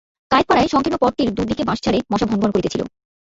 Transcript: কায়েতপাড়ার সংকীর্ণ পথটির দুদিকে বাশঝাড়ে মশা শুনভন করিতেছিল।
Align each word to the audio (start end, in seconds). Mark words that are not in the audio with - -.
কায়েতপাড়ার 0.31 0.71
সংকীর্ণ 0.73 0.97
পথটির 0.99 1.29
দুদিকে 1.37 1.63
বাশঝাড়ে 1.69 1.99
মশা 2.11 2.25
শুনভন 2.31 2.49
করিতেছিল। 2.53 2.81